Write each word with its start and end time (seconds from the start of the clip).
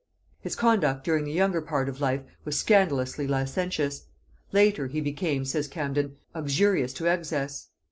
His 0.39 0.55
conduct 0.55 1.03
during 1.03 1.25
the 1.25 1.31
younger 1.31 1.61
part 1.61 1.87
of 1.87 2.01
life 2.01 2.23
was 2.43 2.57
scandalously 2.57 3.27
licentious: 3.27 4.07
latterly 4.51 4.93
he 4.93 4.99
became, 4.99 5.45
says 5.45 5.67
Camden, 5.67 6.15
uxorious 6.33 6.91
to 6.93 7.05
excess. 7.05 7.67